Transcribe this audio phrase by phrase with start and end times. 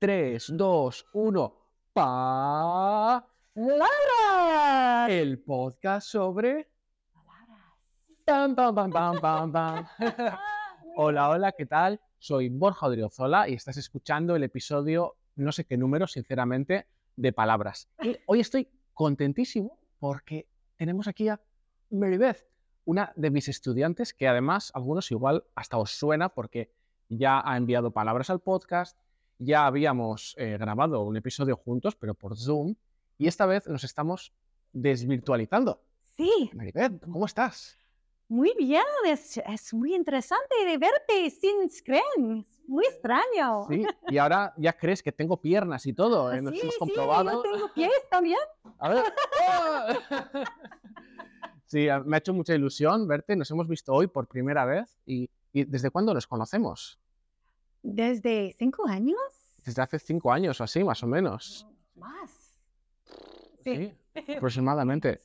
[0.00, 1.54] 3, 2, 1.
[1.92, 3.22] Pa.
[3.54, 5.06] ¡Laura!
[5.10, 6.70] El podcast sobre.
[8.24, 9.86] Pam, pam, pam, pam, pam, pam.
[10.96, 12.00] Hola, hola, ¿qué tal?
[12.18, 16.86] Soy Borja Odriozola y estás escuchando el episodio, no sé qué número, sinceramente,
[17.16, 17.90] de Palabras.
[18.02, 20.48] Y hoy estoy contentísimo porque
[20.78, 21.38] tenemos aquí a
[21.90, 22.46] Maribeth,
[22.86, 26.72] una de mis estudiantes que además, algunos igual hasta os suena porque
[27.10, 28.98] ya ha enviado palabras al podcast,
[29.40, 32.76] ya habíamos eh, grabado un episodio juntos, pero por Zoom,
[33.18, 34.32] y esta vez nos estamos
[34.72, 35.82] desvirtualizando.
[36.16, 37.76] Sí, Maribeth, ¿cómo estás?
[38.28, 38.84] muy bien.
[39.06, 42.46] Es, es muy interesante de verte sin screen.
[42.68, 43.66] Muy extraño.
[43.68, 46.40] Sí, y ahora ya crees que tengo piernas y todo, ¿eh?
[46.40, 47.32] Nos sí, hemos sí, comprobado.
[47.32, 48.38] yo tengo pies también.
[48.78, 49.04] A ver.
[49.48, 49.88] ¡Oh!
[51.66, 53.36] Sí, a- me ha hecho mucha ilusión verte.
[53.36, 54.98] Nos hemos visto hoy por primera vez.
[55.06, 56.98] ¿Y, y desde cuándo nos conocemos?
[57.82, 59.18] Desde cinco años.
[59.64, 61.66] Desde hace cinco años o así, más o menos.
[61.96, 62.58] Más.
[63.62, 63.92] Sí,
[64.36, 65.20] aproximadamente.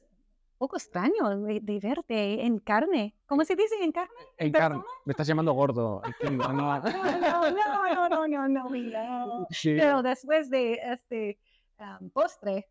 [0.58, 3.14] Un poco extraño de, de verte en carne.
[3.26, 4.14] ¿Cómo se dice en carne?
[4.38, 4.82] En carne.
[5.06, 6.02] Me estás llamando gordo.
[6.24, 6.32] ¿no?
[6.32, 9.48] No, no, no, no, no, no, no.
[9.50, 11.38] Sí, Pero después de este
[11.80, 12.70] um, postre.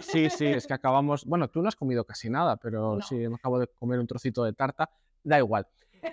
[0.00, 1.24] sí, sí, es que acabamos.
[1.24, 3.02] Bueno, tú no has comido casi nada, pero No.
[3.02, 4.90] sí, me acabo de comer un trocito de tarta.
[5.22, 5.66] Da igual.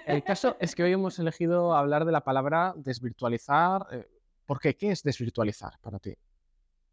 [0.06, 3.88] El caso es que hoy hemos elegido hablar de la palabra desvirtualizar.
[3.92, 4.08] eh,
[4.50, 4.75] ¿Por qué?
[4.75, 6.11] ¿Qué es desvirtualizar para ti?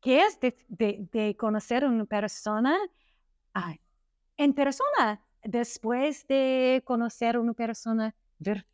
[0.03, 2.77] ¿Qué es de, de- de conocer a una persona
[4.37, 8.67] en persona después de conocer a una persona vir-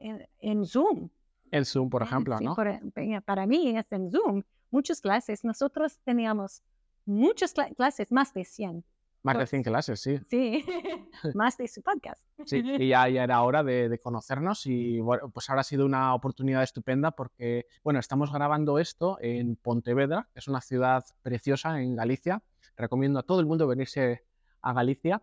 [0.00, 1.08] en, en Zoom?
[1.52, 2.56] El Zoom, por Ah, ejemplo, sí, ¿no?
[2.56, 4.42] por- eh, para mí es en Zoom.
[4.72, 5.44] Muchas clases.
[5.44, 6.64] Nosotros teníamos
[7.06, 8.84] muchas cla- clases, más de 100.
[9.24, 10.20] Más de pues- 100 clases, sí.
[10.28, 10.64] Sí,
[11.34, 12.22] más de su podcast.
[12.44, 15.86] Sí, y ya, ya era hora de, de conocernos y bueno, pues ahora ha sido
[15.86, 21.80] una oportunidad estupenda porque, bueno, estamos grabando esto en Pontevedra, que es una ciudad preciosa
[21.80, 22.42] en Galicia.
[22.76, 24.24] Recomiendo a todo el mundo venirse
[24.60, 25.22] a Galicia.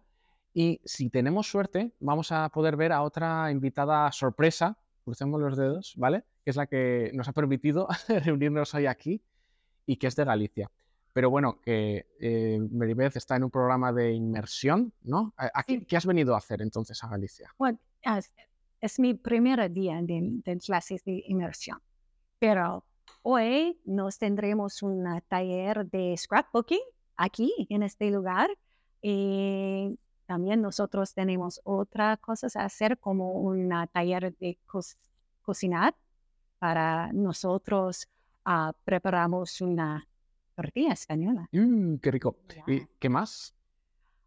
[0.53, 5.93] Y si tenemos suerte, vamos a poder ver a otra invitada sorpresa, crucemos los dedos,
[5.95, 6.25] ¿vale?
[6.43, 9.23] Que es la que nos ha permitido reunirnos hoy aquí
[9.85, 10.71] y que es de Galicia.
[11.13, 15.33] Pero bueno, que eh, Maribeth está en un programa de inmersión, ¿no?
[15.37, 15.85] ¿A- a qué- Sí.
[15.85, 17.53] ¿Qué has venido a hacer entonces a Galicia?
[17.57, 18.33] Bueno, es,
[18.79, 21.79] es mi primer día de, de clases de inmersión,
[22.39, 22.85] pero
[23.23, 26.79] hoy nos tendremos un taller de scrapbooking
[27.17, 28.49] aquí en este lugar
[29.01, 34.79] y también nosotros tenemos otras cosas a hacer como un taller de co-
[35.41, 35.93] cocinar
[36.57, 38.07] para nosotros
[38.45, 40.07] ah, preparamos una
[40.55, 42.37] tortilla española, Mm, ¡Qué rico!
[42.67, 43.55] ¿Y qué más?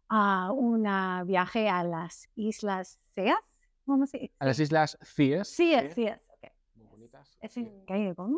[0.09, 0.83] Ah, un
[1.25, 3.39] viaje a las Islas Ceas,
[3.85, 5.47] ¿cómo se A las Islas Cíes.
[5.47, 6.21] Sí, sí, es.
[6.29, 6.51] ok.
[6.75, 7.37] Muy bonitas.
[7.41, 8.29] Es en gallego.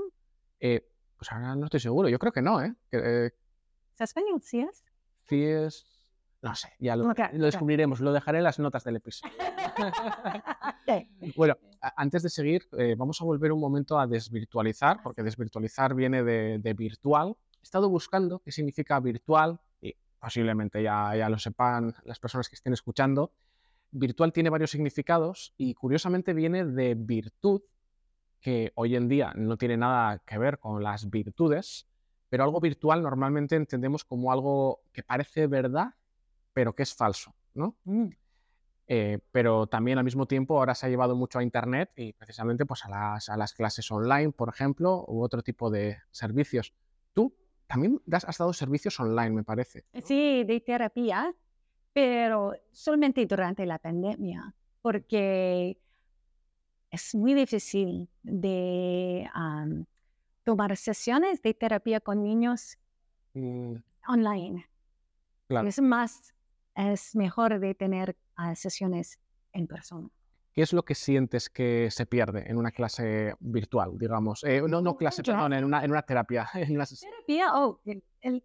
[0.60, 0.88] Eh,
[1.18, 2.10] pues ahora no estoy seguro.
[2.10, 2.74] Yo creo que no, ¿eh?
[2.92, 3.32] Eh,
[3.94, 4.42] ¿Es español?
[4.42, 4.84] Sí, es.
[5.28, 5.86] Cíes...
[6.40, 8.00] No sé, ya lo, descubriremos.
[8.00, 9.34] Lo dejaré en las notas del episodio.
[11.36, 11.58] Bueno,
[11.98, 16.60] antes de seguir, eh, vamos a volver un momento a desvirtualizar, porque desvirtualizar viene de,
[16.60, 17.36] de virtual.
[17.68, 22.56] He estado buscando qué significa virtual y posiblemente ya, ya lo sepan las personas que
[22.56, 23.34] estén escuchando.
[23.92, 27.62] Virtual tiene varios significados y curiosamente viene de virtud,
[28.40, 31.90] que hoy en día no tiene nada que ver con las virtudes,
[32.30, 35.94] pero algo virtual normalmente entendemos como algo que parece verdad,
[36.54, 37.76] pero que es falso, ¿no?
[37.84, 38.08] Mm,
[38.90, 42.66] Eh, pero también al mismo tiempo ahora se ha llevado mucho a Internet y precisamente
[42.66, 46.74] pues a las, a las clases online, por ejemplo, u otro tipo de servicios.
[47.14, 47.36] Tú
[47.68, 49.86] también das, has dado servicios online, me parece.
[50.04, 51.34] Sí, de terapia,
[51.94, 55.80] pero solamente durante la pandemia, porque
[56.90, 59.86] es muy difícil de am,
[60.44, 62.78] tomar sesiones de terapia con niños
[63.34, 63.76] Mm,
[64.08, 64.66] online.
[65.48, 65.68] claro.
[65.68, 66.34] Es más,
[66.74, 69.20] es mejor de tener ah, sesiones
[69.54, 70.10] en persona.
[70.58, 74.44] ¿Qué es lo que sientes que se pierde en una clase virtual, digamos?
[74.44, 76.50] Eh, no, no clase, perdón, en una, en una terapia.
[76.56, 78.44] en una terapia, oh, el, el-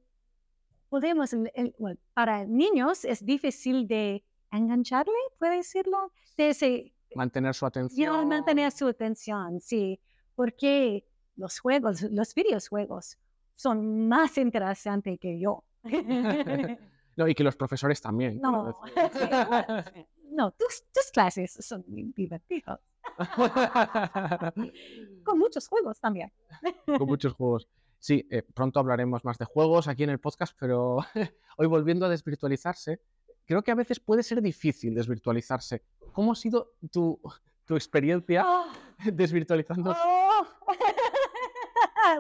[0.91, 1.75] podemos, el-
[2.13, 8.29] para niños es difícil de engancharle, puede decirlo, de mantener su atención.
[8.29, 9.99] mantener su atención, sí,
[10.35, 11.07] porque
[11.37, 13.17] los juegos, los videojuegos
[13.57, 15.65] son más interesantes que yo.
[17.15, 18.39] No, y que los profesores también.
[18.41, 18.75] no.
[20.43, 22.81] No, tus, tus clases son divertidas,
[25.25, 26.33] con muchos juegos también.
[26.87, 27.69] con muchos juegos.
[27.99, 30.99] Sí, eh, pronto hablaremos más de juegos aquí en el podcast, pero
[31.57, 33.01] hoy volviendo a desvirtualizarse,
[33.45, 35.85] creo que a veces puede ser difícil desvirtualizarse.
[36.13, 37.21] ¿Cómo ha sido tu,
[37.65, 38.67] tu experiencia Oh,
[39.13, 39.95] desvirtualizando?
[39.97, 40.47] oh.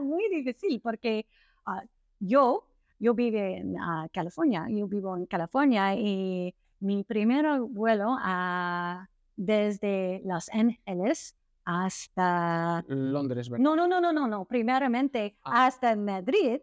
[0.02, 1.26] muy difícil porque
[1.66, 1.82] ah,
[2.20, 2.68] yo,
[3.00, 10.20] yo vivo en ah, California, yo vivo en California y mi primer vuelo ah, desde
[10.24, 12.84] Los Ángeles hasta...
[12.88, 13.62] Londres, ¿verdad?
[13.64, 14.44] No, no, no, no, no, no.
[14.44, 15.66] Primeramente Ah.
[15.66, 16.60] hasta Madrid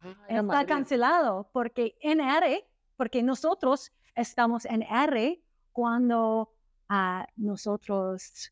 [0.00, 0.68] Ah, está Madrid.
[0.68, 5.40] cancelado porque en R, porque nosotros estamos en R
[5.70, 6.52] cuando
[6.88, 8.50] ah, nosotros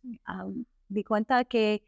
[0.89, 1.85] di cuenta que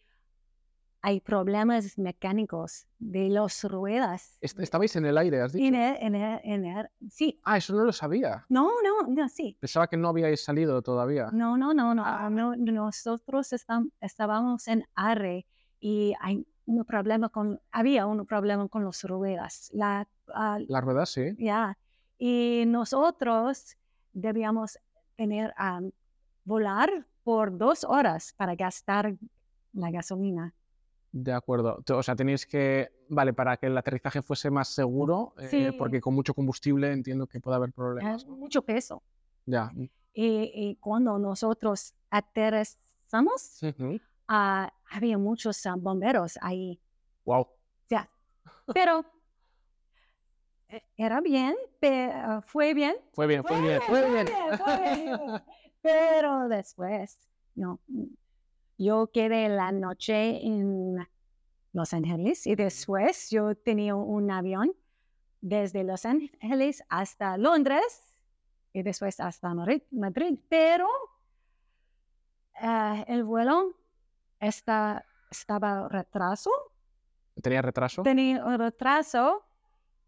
[1.05, 4.39] hay problemas mecánicos de las ruedas.
[4.41, 5.65] Est- Estabais en el aire, has dicho.
[5.67, 8.47] En en en R- sí, Ah, eso no lo sabía.
[8.49, 9.57] no, no, no, sí.
[9.61, 11.29] Pensaba que no habíais salido todavía.
[11.33, 12.03] No, no, no, no.
[12.07, 12.31] Ah.
[12.31, 13.53] no, nosotros
[14.01, 15.45] estábamos en R
[15.81, 19.71] y hay un problema con, había un problema con las ruedas.
[19.75, 21.35] La, ah, Las ruedas, sí.
[21.39, 21.77] Ya.
[22.19, 23.77] Y nosotros
[24.13, 24.79] debíamos
[25.17, 25.91] tener am,
[26.45, 29.17] volar por dos horas para gastar
[29.73, 30.55] la gasolina.
[31.13, 31.83] De acuerdo.
[31.91, 36.15] O sea, tenéis que, vale, para que el aterrizaje fuese más seguro, eh, porque con
[36.15, 38.23] mucho combustible entiendo que puede haber problemas.
[38.23, 38.35] Es ¿no?
[38.37, 39.03] mucho peso.
[39.45, 39.71] Ya.
[40.15, 43.61] Y, y cuando nosotros aterrizamos,
[44.27, 46.81] ah, había muchos ah, bomberos ahí.
[47.27, 47.47] Wow.
[47.91, 48.09] Ya.
[48.73, 49.05] Pero
[50.69, 52.97] eh, era bien, pe- ah, fue bien.
[53.13, 54.27] Fue bien, fue bien, fue bien.
[54.57, 55.19] fue bien.
[55.83, 57.19] Pero después,
[57.55, 57.81] no.
[58.83, 60.97] Yo quedé la noche en
[61.73, 64.73] Los Ángeles y después yo tenía un avión
[65.41, 68.17] desde Los Ángeles hasta Londres
[68.73, 69.83] y después hasta Madrid.
[70.49, 70.89] Pero
[72.61, 73.77] eh, el vuelo
[74.41, 76.51] está, estaba retraso
[77.41, 78.03] ¿Tenía retraso?
[78.03, 79.45] tenía un retraso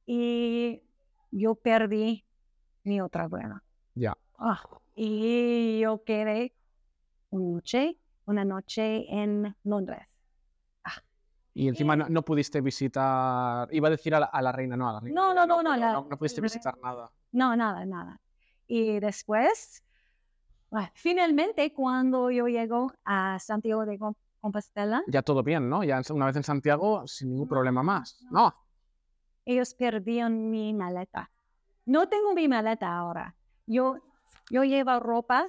[0.05, 0.83] y
[1.31, 2.27] yo perdí
[2.83, 3.61] mi otra vuelo.
[3.95, 4.19] Ya.
[4.37, 4.61] Ah,
[4.97, 6.57] y yo quedé
[7.31, 10.07] una noche, una noche en Londres.
[11.57, 14.89] Y encima no, no pudiste visitar, iba a decir a la, a la reina, no,
[14.89, 15.21] a la reina.
[15.21, 17.13] No, no, no, no, pero la- no, no pudiste visitar nada.
[17.31, 18.21] No, nada, nada.
[18.67, 19.85] Y después,
[20.73, 25.85] ah, finalmente, cuando yo llego a Santiago de Com- Compostela, Ya todo bien, ¿no?
[25.85, 28.19] Ya una vez en Santiago, sin ningún No, problema más.
[28.33, 28.41] no.
[28.49, 28.55] No.
[29.47, 31.31] ellos perdieron mi maleta.
[31.87, 33.37] No tengo mi maleta ahora.
[33.67, 33.99] Yo,
[34.51, 35.47] yo llevo ropa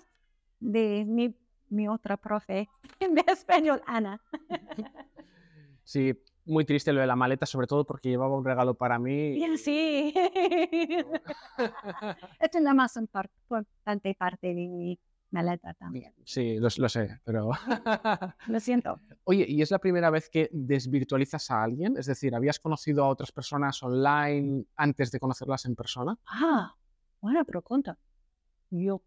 [0.59, 1.35] de mi,
[1.75, 2.69] mi otra profe
[2.99, 4.21] de español, Ana.
[5.87, 9.39] Sí, muy triste lo de la maleta, sobre todo porque llevaba un regalo para mí.
[9.57, 10.11] Sí.
[12.39, 14.99] Es la más importante parte de mi
[15.29, 16.11] maleta también.
[16.23, 17.51] Sí, lo, lo sé, pero...
[18.47, 18.99] Lo siento.
[19.25, 21.97] Oye, ¿y es la primera vez que desvirtualizas a alguien?
[21.97, 26.17] Es decir, ¿habías conocido a otras personas online antes de conocerlas en persona?
[26.25, 26.73] Ah,
[27.21, 27.99] buena pregunta.
[28.71, 29.03] Yo.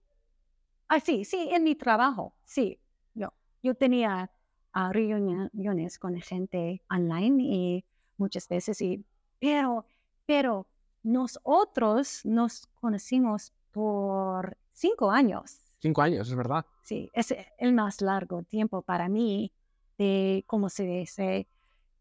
[0.88, 2.81] Ah, sí, sí, en mi trabajo, sí.
[3.14, 3.32] Yo,
[3.62, 4.31] yo tenía
[4.73, 7.85] ah, reuniones con gente online y
[8.17, 9.05] muchas veces, y,
[9.38, 9.85] pero,
[10.26, 10.67] pero
[11.02, 15.58] nosotros nos conocimos por cinco años.
[15.81, 16.64] Cinco años, es verdad.
[16.82, 19.52] Sí, es el más largo tiempo para mí
[19.99, 21.49] de, ¿cómo se dice?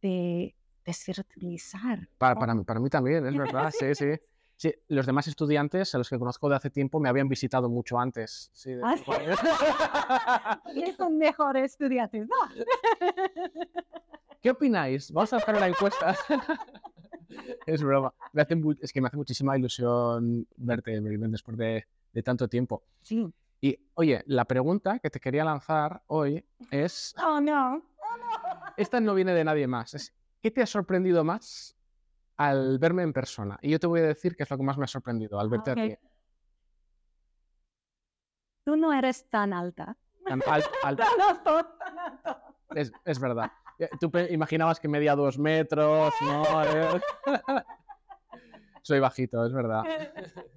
[0.01, 0.55] De
[0.85, 2.07] desvirtualizar.
[2.17, 2.39] Para, Oh.
[2.39, 4.05] para, mí, para mí también, es verdad, sí, sí.
[4.57, 7.99] Sí, los demás estudiantes, a los que conozco de hace tiempo, me habían visitado mucho
[7.99, 8.49] antes.
[8.53, 10.59] Sí, de Ah.
[10.73, 12.35] Y son mejores estudiantes, ¿no?
[14.41, 15.11] ¿Qué opináis?
[15.11, 16.15] Vamos a hacer una encuesta.
[17.67, 18.11] es broma.
[18.33, 22.83] Me hace es que me hace muchísima ilusión verte, después de, de tanto tiempo.
[23.03, 23.31] Sí.
[23.61, 27.83] Y, oye, la pregunta que te quería lanzar hoy es, Oh, no.
[28.75, 31.76] esta no viene de nadie más, es, ¿qué te ha sorprendido más
[32.37, 33.57] al verme en persona?
[33.61, 35.49] Y yo te voy a decir qué es lo que más me ha sorprendido al
[35.49, 35.77] verte Ok.
[35.77, 35.95] a ti.
[38.63, 39.97] Tú no eres tan alta.
[40.25, 42.41] Tan al- al- Tan alto, tan alto.
[42.75, 43.51] es, es verdad.
[43.79, 46.43] Eh, Tú imaginabas que medía dos metros, ¿no?
[48.81, 49.83] Soy bajito, es verdad.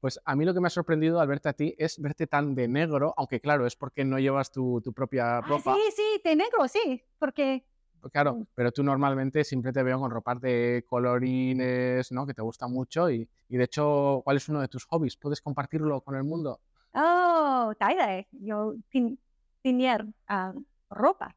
[0.00, 2.54] Pues a mí lo que me ha sorprendido al verte a ti es verte tan
[2.54, 5.74] de negro, aunque claro, es porque no llevas tu, tu propia Ah, ropa.
[5.74, 7.66] sí, sí, de negro, sí, porque
[8.12, 12.26] Claro, pero tú normalmente siempre te veo con ropas de colorines, ¿no?
[12.26, 15.16] Que te gusta mucho y, y de hecho, ¿cuál es uno de tus hobbies?
[15.16, 16.60] ¿Puedes compartirlo con el mundo?
[16.94, 18.28] Oh, tie-dye.
[18.32, 19.18] Yo tin-
[19.62, 20.52] tener ah,
[20.90, 21.34] ropa.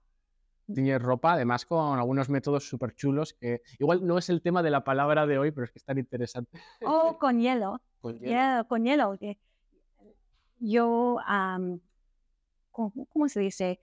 [0.73, 4.69] Tienes ropa, además con algunos métodos súper chulos que igual no es el tema de
[4.69, 6.61] la palabra de hoy, pero es que es tan interesante.
[6.85, 7.81] O con hielo.
[7.99, 8.25] Con hielo.
[8.31, 9.17] Yeah, con hielo.
[10.59, 11.17] Yo,
[12.71, 13.79] ¿cómo, cómo se dice?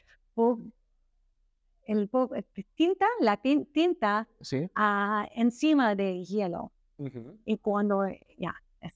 [1.88, 4.68] El eh, tinta, la tin- tinta Sí.
[4.74, 6.70] ah, encima de hielo.
[6.98, 7.38] Ujú.
[7.46, 8.92] Y cuando, ya, es,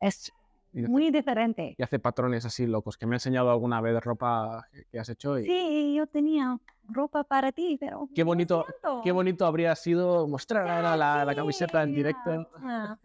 [0.00, 0.32] es
[0.72, 1.76] Y hace, muy diferente.
[1.78, 5.38] y hace patrones así locos, que me ha enseñado alguna vez ropa que- has hecho.
[5.38, 8.08] Y Sí, yo tenía ropa para ti, pero...
[8.12, 8.66] Qué bonito-.
[9.04, 12.50] Qué bonito habría sido mostrar ahora la, la Sí, camiseta en directo.
[12.56, 12.98] Ah,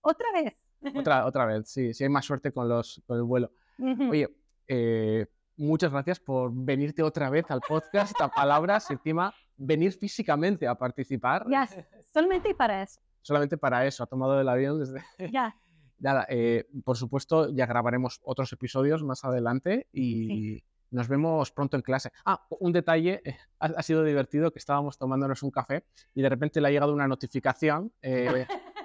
[0.00, 0.56] Otra vez.
[0.96, 3.52] Otra, otra vez, sí, si hay más suerte con, los, con el vuelo.
[3.78, 4.08] Ujú.
[4.10, 4.26] Oye,
[4.66, 5.26] eh,
[5.60, 11.46] muchas gracias por venirte otra vez al podcast, a palabras, encima venir físicamente a participar.
[11.48, 11.68] Ya,
[12.12, 13.00] solamente para eso.
[13.22, 15.02] Solamente para eso, ha tomado el avión desde...
[15.32, 15.54] Ya,
[15.98, 21.82] Nada, eh, por supuesto, ya grabaremos otros episodios más adelante y nos vemos pronto en
[21.82, 22.10] clase.
[22.24, 26.28] Ah, un detalle, eh, ha, ha sido divertido que estábamos tomándonos un café y de
[26.30, 27.92] repente le ha llegado una notificación.
[28.00, 28.46] eh,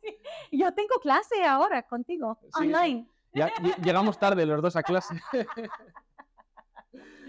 [0.00, 0.58] Sí.
[0.58, 2.64] Yo tengo clase ahora contigo, Sí, sí.
[2.66, 3.08] online.
[3.36, 3.50] Ya
[3.82, 5.14] llegamos tarde los dos a clase.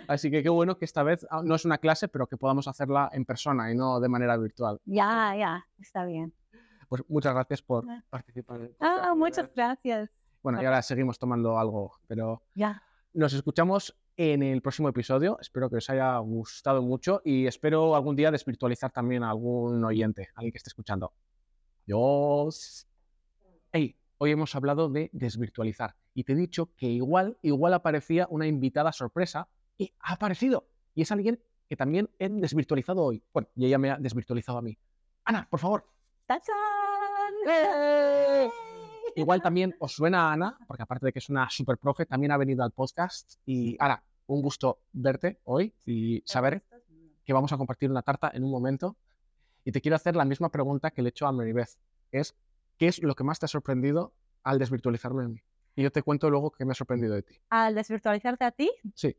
[0.07, 2.67] Así que qué bueno que esta vez ah, no es una clase, pero que podamos
[2.67, 4.79] hacerla en persona y no de manera virtual.
[4.85, 6.33] Ya, ya, está bien.
[6.87, 8.01] Pues muchas gracias por Ah.
[8.09, 8.61] participar.
[8.61, 10.09] en Ah, muchas gracias.
[10.41, 12.81] Bueno, y ahora seguimos tomando algo, pero Ya,
[13.13, 15.37] Nos escuchamos en el próximo episodio.
[15.41, 20.29] Espero que os haya gustado mucho y espero algún día desvirtualizar también a algún oyente,
[20.35, 21.11] alguien que esté escuchando.
[21.85, 22.87] Adiós.
[23.73, 28.47] Hey, hoy hemos hablado de desvirtualizar y te he dicho que igual, igual aparecía una
[28.47, 29.47] invitada sorpresa
[29.77, 30.67] y ha aparecido.
[30.95, 33.23] Y es alguien que también he desvirtualizado hoy.
[33.33, 34.77] Bueno, y ella me ha desvirtualizado a mí.
[35.25, 35.85] Ana, por favor.
[36.25, 36.55] ¡Tachán!
[37.47, 38.49] ¡Eh!
[39.15, 42.31] Igual también os suena a Ana, porque aparte de que es una super profe, también
[42.31, 43.35] ha venido al podcast.
[43.45, 46.63] Y Ana, un gusto verte hoy y saber
[47.25, 48.95] que vamos a compartir una tarta en un momento.
[49.65, 51.77] Y te quiero hacer la misma pregunta que le he hecho a Maribeth,
[52.11, 52.35] es,
[52.77, 55.41] ¿qué es lo que más te ha sorprendido al desvirtualizarme a mí?
[55.75, 57.39] Y yo te cuento luego qué me ha sorprendido de ti.
[57.49, 59.15] Al desvirtualizarte a ti, Sí.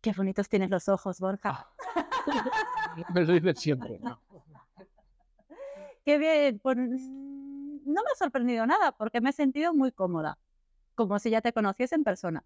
[0.00, 1.50] qué bonitos tienes los ojos, Borja.
[1.50, 1.70] Ah.
[3.14, 3.98] me lo dicen siempre.
[4.00, 4.20] ¿no?
[6.04, 6.58] Qué bien.
[6.60, 10.38] Pues, mm, no me ha sorprendido nada porque me he sentido muy cómoda,
[10.94, 12.44] como si ya te conociese en persona.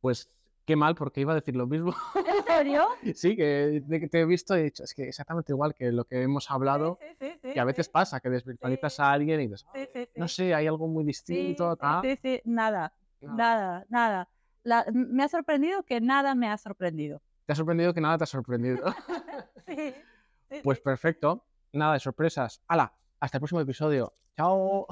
[0.00, 0.30] Pues
[0.64, 1.94] qué mal, porque iba a decir lo mismo.
[2.26, 2.86] ¿En serio?
[3.14, 6.22] sí, que te he visto y he dicho, es que exactamente igual que lo que
[6.22, 9.66] hemos hablado, Sí, sí, sí, que a veces pasa, que desvirtualizas a alguien y dices,
[10.16, 12.02] no sé, hay algo muy distinto, sí, tal.
[12.02, 14.28] sí, sí, nada, nada, nada.
[14.62, 17.20] La- me ha sorprendido que nada me ha sorprendido.
[17.46, 18.84] Te ha sorprendido que nada te ha sorprendido.
[19.66, 19.94] Sí,
[20.50, 22.60] sí, pues perfecto, nada de sorpresas.
[22.68, 22.92] ¡Hala!
[23.20, 24.12] Hasta el próximo episodio.
[24.36, 24.86] Chao.